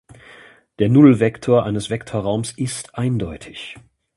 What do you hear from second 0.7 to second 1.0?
Der